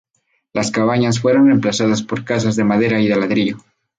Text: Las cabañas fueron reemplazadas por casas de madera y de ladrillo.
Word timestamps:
Las 0.51 0.71
cabañas 0.71 1.19
fueron 1.19 1.45
reemplazadas 1.45 2.01
por 2.01 2.23
casas 2.25 2.55
de 2.55 2.63
madera 2.63 2.99
y 2.99 3.07
de 3.07 3.15
ladrillo. 3.17 3.57